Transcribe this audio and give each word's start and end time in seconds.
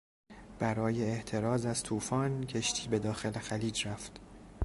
برای 0.59 1.03
احتراز 1.03 1.65
از 1.65 1.83
توفان، 1.83 2.43
کشتی 2.43 2.87
به 2.89 2.99
داخل 2.99 3.31
خلیج 3.31 3.87
رفت. 3.87 4.19